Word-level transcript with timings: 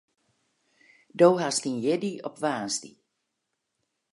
Do 1.17 1.27
hast 1.41 1.61
dyn 1.63 1.77
jierdei 1.83 2.23
op 2.27 2.35
woansdei. 2.43 2.93